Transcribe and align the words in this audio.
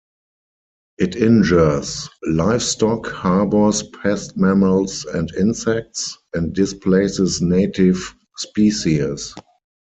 It 0.97 1.15
injures 1.15 2.09
livestock, 2.27 3.05
harbors 3.11 3.83
pest 4.01 4.35
mammals 4.35 5.05
and 5.05 5.31
insects, 5.35 6.17
and 6.33 6.55
displaces 6.55 7.39
native 7.39 8.15
species. 8.37 9.35